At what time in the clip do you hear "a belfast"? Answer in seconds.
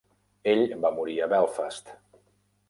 1.19-1.93